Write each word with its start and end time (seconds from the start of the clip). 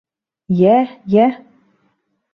—Йә, 0.61 0.79
йә... 1.17 1.29